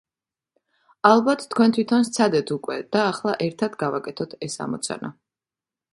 ალბათ, 1.09 1.43
თქვენ 1.51 1.75
თვითონ 1.75 2.07
სცადეთ 2.09 2.53
უკვე, 2.57 2.79
და 2.97 3.03
ახლა 3.13 3.35
ერთად 3.49 3.79
გავაკეთოთ 3.85 4.37
ეს 4.49 4.57
ამოცანა. 4.67 5.17